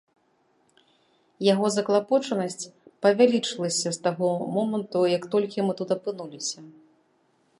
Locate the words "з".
3.97-4.03